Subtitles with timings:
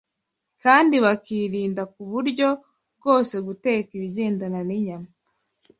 [0.63, 2.47] kandi bakirinda ku buryo
[2.97, 5.09] bwose guteka ibigendana n’inyama